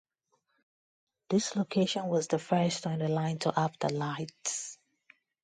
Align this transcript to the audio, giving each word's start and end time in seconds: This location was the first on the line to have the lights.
This 1.29 1.55
location 1.55 2.07
was 2.07 2.25
the 2.27 2.39
first 2.39 2.87
on 2.87 2.97
the 2.97 3.07
line 3.07 3.37
to 3.37 3.51
have 3.51 3.77
the 3.77 3.93
lights. 3.93 4.79